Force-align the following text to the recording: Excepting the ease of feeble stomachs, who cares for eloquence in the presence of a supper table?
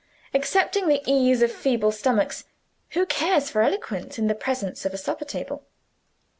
Excepting 0.33 0.87
the 0.87 1.03
ease 1.05 1.43
of 1.43 1.51
feeble 1.51 1.91
stomachs, 1.91 2.45
who 2.93 3.05
cares 3.05 3.51
for 3.51 3.61
eloquence 3.61 4.17
in 4.17 4.25
the 4.25 4.33
presence 4.33 4.83
of 4.83 4.95
a 4.95 4.97
supper 4.97 5.25
table? 5.25 5.63